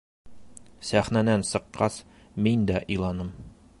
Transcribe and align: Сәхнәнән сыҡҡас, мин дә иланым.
Сәхнәнән 0.91 1.45
сыҡҡас, 1.49 1.99
мин 2.47 2.65
дә 2.71 2.81
иланым. 2.97 3.31